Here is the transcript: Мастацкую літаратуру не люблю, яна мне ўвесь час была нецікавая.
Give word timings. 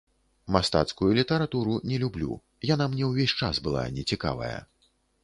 Мастацкую 0.53 1.09
літаратуру 1.19 1.75
не 1.91 1.99
люблю, 2.03 2.31
яна 2.73 2.87
мне 2.95 3.05
ўвесь 3.11 3.37
час 3.43 3.61
была 3.69 3.85
нецікавая. 3.99 4.57